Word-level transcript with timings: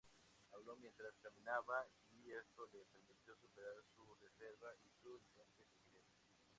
Habló 0.51 0.75
mientras 0.77 1.15
caminaba, 1.21 1.85
y 2.23 2.31
esto 2.31 2.63
le 2.73 2.83
permitió 2.85 3.35
superar 3.37 3.83
su 3.95 4.15
reserva 4.15 4.69
y 4.83 4.89
su 4.99 5.19
intensa 5.19 5.63
timidez. 5.77 6.07